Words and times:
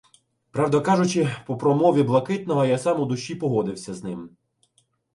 Правду 0.51 0.81
кажучи, 0.81 1.29
по 1.45 1.57
промові 1.57 2.03
Блакитного 2.03 2.65
я 2.65 2.77
сам 2.77 3.01
у 3.01 3.05
душі 3.05 3.35
погодився 3.35 3.93
з 3.93 4.03
ним. 4.03 4.37